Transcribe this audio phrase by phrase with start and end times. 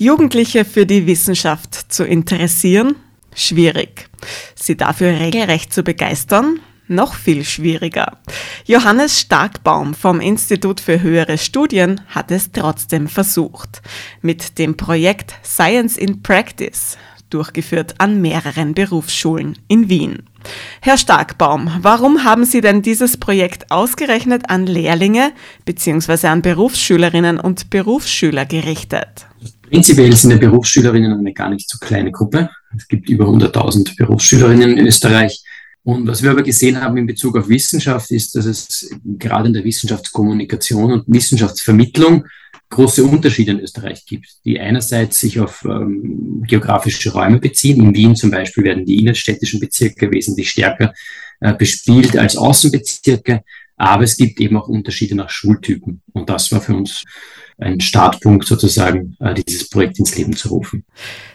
[0.00, 2.94] Jugendliche für die Wissenschaft zu interessieren?
[3.34, 4.08] Schwierig.
[4.54, 6.60] Sie dafür regelrecht zu begeistern?
[6.86, 8.18] Noch viel schwieriger.
[8.64, 13.82] Johannes Starkbaum vom Institut für höhere Studien hat es trotzdem versucht.
[14.22, 16.96] Mit dem Projekt Science in Practice,
[17.28, 20.22] durchgeführt an mehreren Berufsschulen in Wien.
[20.80, 25.32] Herr Starkbaum, warum haben Sie denn dieses Projekt ausgerechnet an Lehrlinge
[25.64, 26.28] bzw.
[26.28, 29.26] an Berufsschülerinnen und Berufsschüler gerichtet?
[29.70, 32.50] Prinzipiell sind die Berufsschülerinnen eine gar nicht so kleine Gruppe.
[32.76, 35.42] Es gibt über 100.000 Berufsschülerinnen in Österreich.
[35.82, 39.54] Und was wir aber gesehen haben in Bezug auf Wissenschaft ist, dass es gerade in
[39.54, 42.26] der Wissenschaftskommunikation und Wissenschaftsvermittlung
[42.70, 47.80] große Unterschiede in Österreich gibt, die einerseits sich auf ähm, geografische Räume beziehen.
[47.82, 50.92] In Wien zum Beispiel werden die innerstädtischen Bezirke wesentlich stärker
[51.40, 53.42] äh, bespielt als Außenbezirke.
[53.78, 56.02] Aber es gibt eben auch Unterschiede nach Schultypen.
[56.12, 57.04] Und das war für uns
[57.58, 60.84] ein Startpunkt sozusagen, äh, dieses Projekt ins Leben zu rufen.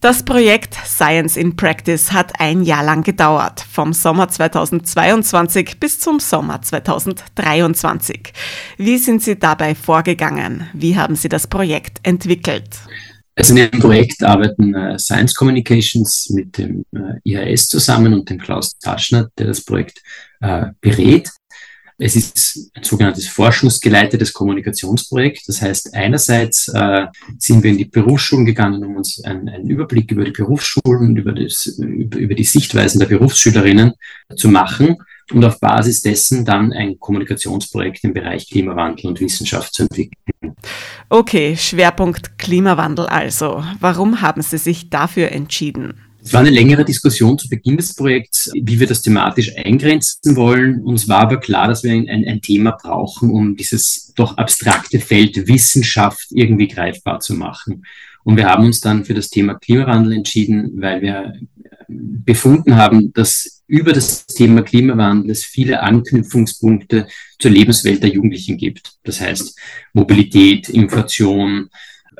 [0.00, 6.20] Das Projekt Science in Practice hat ein Jahr lang gedauert, vom Sommer 2022 bis zum
[6.20, 8.32] Sommer 2023.
[8.78, 10.68] Wie sind Sie dabei vorgegangen?
[10.72, 12.68] Wie haben Sie das Projekt entwickelt?
[13.38, 18.38] Also in dem Projekt arbeiten äh, Science Communications mit dem äh, IHS zusammen und dem
[18.38, 20.00] Klaus Taschner, der das Projekt
[20.40, 21.28] äh, berät.
[21.98, 25.48] Es ist ein sogenanntes forschungsgeleitetes Kommunikationsprojekt.
[25.48, 27.06] Das heißt, einerseits äh,
[27.38, 31.32] sind wir in die Berufsschulen gegangen, um uns einen, einen Überblick über die Berufsschulen, über,
[31.32, 33.94] das, über, über die Sichtweisen der Berufsschülerinnen
[34.36, 34.96] zu machen
[35.32, 40.54] und auf Basis dessen dann ein Kommunikationsprojekt im Bereich Klimawandel und Wissenschaft zu entwickeln.
[41.08, 43.64] Okay, Schwerpunkt Klimawandel also.
[43.80, 46.05] Warum haben Sie sich dafür entschieden?
[46.26, 50.82] Es war eine längere Diskussion zu Beginn des Projekts, wie wir das thematisch eingrenzen wollen.
[50.82, 55.46] Uns war aber klar, dass wir ein, ein, Thema brauchen, um dieses doch abstrakte Feld
[55.46, 57.84] Wissenschaft irgendwie greifbar zu machen.
[58.24, 61.32] Und wir haben uns dann für das Thema Klimawandel entschieden, weil wir
[61.86, 67.06] befunden haben, dass über das Thema Klimawandel es viele Anknüpfungspunkte
[67.38, 68.94] zur Lebenswelt der Jugendlichen gibt.
[69.04, 69.56] Das heißt
[69.92, 71.70] Mobilität, Inflation,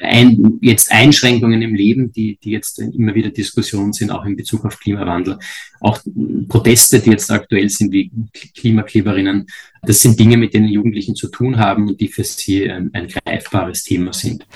[0.00, 4.64] ein, jetzt Einschränkungen im Leben, die, die jetzt immer wieder Diskussionen sind, auch in Bezug
[4.64, 5.38] auf Klimawandel,
[5.80, 6.00] auch
[6.48, 8.10] Proteste, die jetzt aktuell sind, wie
[8.56, 9.46] Klimakleberinnen,
[9.82, 13.08] das sind Dinge, mit denen Jugendlichen zu tun haben und die für sie ein, ein
[13.08, 14.46] greifbares Thema sind.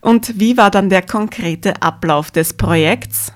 [0.00, 3.32] Und wie war dann der konkrete Ablauf des Projekts?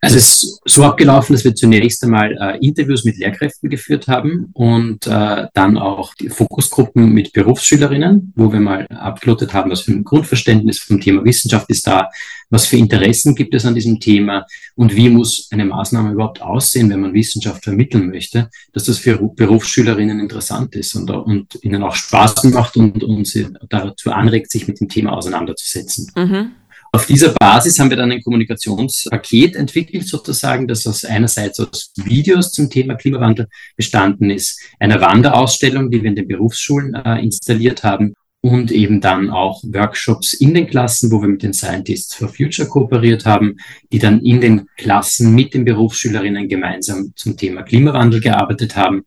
[0.00, 4.50] Also es ist so abgelaufen, dass wir zunächst einmal äh, Interviews mit Lehrkräften geführt haben
[4.52, 9.92] und äh, dann auch die Fokusgruppen mit Berufsschülerinnen, wo wir mal abgelottet haben, was für
[9.92, 12.08] ein Grundverständnis vom Thema Wissenschaft ist da,
[12.50, 16.88] was für Interessen gibt es an diesem Thema und wie muss eine Maßnahme überhaupt aussehen,
[16.90, 21.94] wenn man Wissenschaft vermitteln möchte, dass das für Berufsschülerinnen interessant ist und, und ihnen auch
[21.94, 26.10] Spaß macht und, und sie dazu anregt, sich mit dem Thema auseinanderzusetzen.
[26.16, 26.52] Mhm.
[26.90, 32.52] Auf dieser Basis haben wir dann ein Kommunikationspaket entwickelt, sozusagen, das aus einerseits aus Videos
[32.52, 38.14] zum Thema Klimawandel bestanden ist, einer Wanderausstellung, die wir in den Berufsschulen äh, installiert haben
[38.40, 42.68] und eben dann auch Workshops in den Klassen, wo wir mit den Scientists for Future
[42.68, 43.56] kooperiert haben,
[43.92, 49.04] die dann in den Klassen mit den Berufsschülerinnen gemeinsam zum Thema Klimawandel gearbeitet haben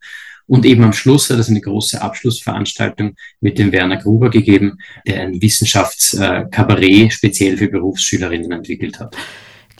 [0.51, 5.21] und eben am Schluss hat es eine große Abschlussveranstaltung mit dem Werner Gruber gegeben, der
[5.21, 9.15] ein Wissenschaftskabarett speziell für Berufsschülerinnen entwickelt hat.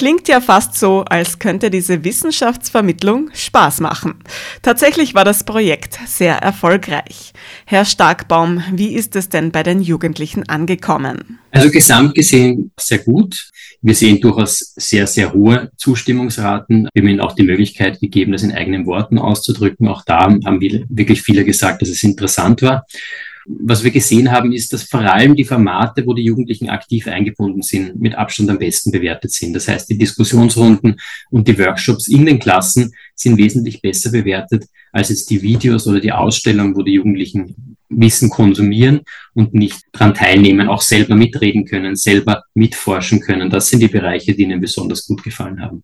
[0.01, 4.15] Klingt ja fast so, als könnte diese Wissenschaftsvermittlung Spaß machen.
[4.63, 7.33] Tatsächlich war das Projekt sehr erfolgreich.
[7.67, 11.37] Herr Starkbaum, wie ist es denn bei den Jugendlichen angekommen?
[11.51, 13.51] Also gesamt gesehen sehr gut.
[13.83, 16.89] Wir sehen durchaus sehr, sehr hohe Zustimmungsraten.
[16.95, 19.87] Wir haben ihnen auch die Möglichkeit gegeben, das in eigenen Worten auszudrücken.
[19.87, 22.87] Auch da haben wirklich viele gesagt, dass es interessant war
[23.59, 27.61] was wir gesehen haben, ist, dass vor allem die Formate, wo die Jugendlichen aktiv eingebunden
[27.61, 29.53] sind, mit Abstand am besten bewertet sind.
[29.53, 35.09] Das heißt, die Diskussionsrunden und die Workshops in den Klassen sind wesentlich besser bewertet als
[35.09, 39.01] jetzt die Videos oder die Ausstellung, wo die Jugendlichen Wissen konsumieren
[39.33, 43.49] und nicht dran teilnehmen, auch selber mitreden können, selber mitforschen können.
[43.49, 45.83] Das sind die Bereiche, die ihnen besonders gut gefallen haben.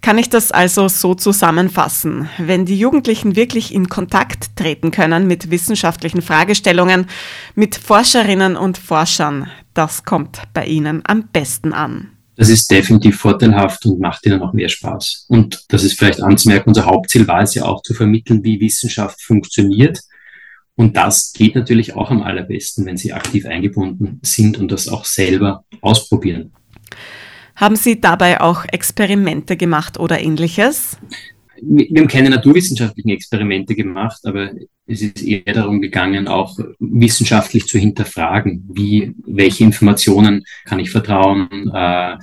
[0.00, 2.28] Kann ich das also so zusammenfassen?
[2.38, 7.06] Wenn die Jugendlichen wirklich in Kontakt treten können mit wissenschaftlichen Fragestellungen,
[7.54, 12.12] mit Forscherinnen und Forschern, das kommt bei ihnen am besten an.
[12.36, 15.26] Das ist definitiv vorteilhaft und macht ihnen auch mehr Spaß.
[15.28, 19.20] Und das ist vielleicht anzumerken, unser Hauptziel war es ja auch zu vermitteln, wie Wissenschaft
[19.20, 20.00] funktioniert
[20.78, 25.04] und das geht natürlich auch am allerbesten, wenn Sie aktiv eingebunden sind und das auch
[25.04, 26.52] selber ausprobieren.
[27.56, 30.96] Haben Sie dabei auch Experimente gemacht oder ähnliches?
[31.60, 34.52] wir haben keine naturwissenschaftlichen Experimente gemacht, aber
[34.86, 41.70] es ist eher darum gegangen, auch wissenschaftlich zu hinterfragen, wie, welche Informationen kann ich vertrauen,
[41.74, 42.16] äh,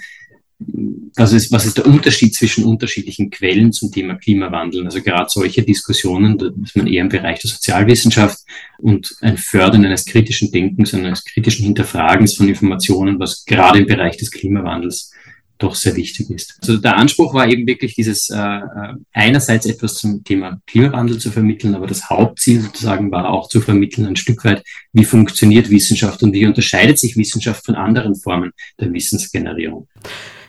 [0.57, 4.85] was ist, was ist der Unterschied zwischen unterschiedlichen Quellen zum Thema Klimawandel?
[4.85, 8.39] Also gerade solche Diskussionen, da ist man eher im Bereich der Sozialwissenschaft
[8.77, 14.17] und ein Fördern eines kritischen Denkens, eines kritischen Hinterfragens von Informationen, was gerade im Bereich
[14.17, 15.11] des Klimawandels
[15.57, 16.57] doch sehr wichtig ist.
[16.61, 21.31] Also der Anspruch war eben wirklich dieses äh, äh, einerseits etwas zum Thema Klimawandel zu
[21.31, 26.23] vermitteln, aber das Hauptziel sozusagen war auch zu vermitteln ein Stück weit, wie funktioniert Wissenschaft
[26.23, 29.87] und wie unterscheidet sich Wissenschaft von anderen Formen der Wissensgenerierung.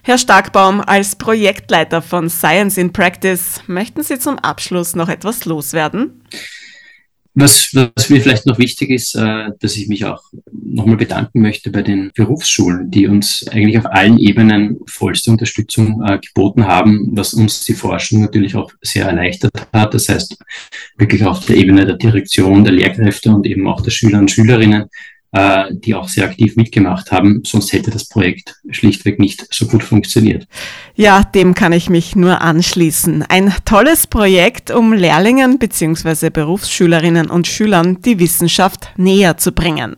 [0.07, 6.23] Herr Starkbaum, als Projektleiter von Science in Practice, möchten Sie zum Abschluss noch etwas loswerden?
[7.35, 10.23] Was, was mir vielleicht noch wichtig ist, äh, dass ich mich auch
[10.53, 16.21] nochmal bedanken möchte bei den Berufsschulen, die uns eigentlich auf allen Ebenen vollste Unterstützung äh,
[16.21, 19.93] geboten haben, was uns die Forschung natürlich auch sehr erleichtert hat.
[19.93, 20.39] Das heißt,
[20.99, 24.89] wirklich auf der Ebene der Direktion, der Lehrkräfte und eben auch der Schüler und Schülerinnen
[25.33, 27.43] äh, die auch sehr aktiv mitgemacht haben.
[27.45, 30.47] Sonst hätte das Projekt schlichtweg nicht so gut funktioniert.
[30.95, 33.23] Ja, dem kann ich mich nur anschließen.
[33.23, 36.31] Ein tolles Projekt, um Lehrlingen bzw.
[36.31, 39.97] Berufsschülerinnen und Schülern die Wissenschaft näher zu bringen.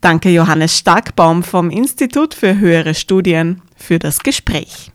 [0.00, 4.93] Danke Johannes Starkbaum vom Institut für höhere Studien für das Gespräch.